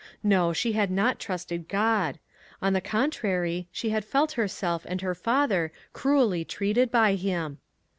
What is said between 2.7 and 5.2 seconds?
the contrary, she had felt herself and her